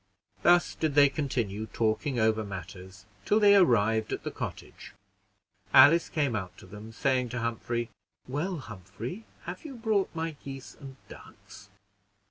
Thus 0.41 0.73
did 0.73 0.95
they 0.95 1.09
continue 1.09 1.67
talking 1.67 2.17
over 2.17 2.43
matters 2.43 3.05
till 3.23 3.39
they 3.39 3.55
arrived 3.55 4.11
at 4.11 4.23
the 4.23 4.31
cottage. 4.31 4.93
Alice 5.75 6.09
came 6.09 6.35
out 6.35 6.57
to 6.57 6.65
them, 6.65 6.91
saying 6.91 7.29
to 7.29 7.39
Humphrey, 7.39 7.91
"Well, 8.27 8.57
Humphrey, 8.57 9.25
have 9.43 9.63
you 9.63 9.75
brought 9.75 10.09
my 10.15 10.37
geese 10.43 10.73
and 10.73 10.95
ducks?" 11.07 11.69